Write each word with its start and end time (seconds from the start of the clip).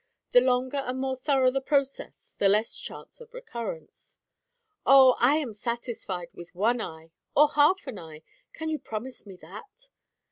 The 0.31 0.41
longer 0.41 0.77
and 0.77 0.99
more 0.99 1.15
thorough 1.15 1.51
the 1.51 1.61
process, 1.61 2.33
the 2.39 2.49
less 2.49 2.75
chance 2.79 3.21
of 3.21 3.35
recurrence." 3.35 4.17
"Oh 4.83 5.15
I 5.19 5.35
am 5.35 5.53
satisfied 5.53 6.29
with 6.33 6.55
one 6.55 6.81
eye, 6.81 7.11
or 7.35 7.49
half 7.49 7.85
an 7.85 7.99
eye. 7.99 8.23
Can 8.51 8.69
you 8.69 8.79
promise 8.79 9.27
me 9.27 9.35
that?" 9.43 9.89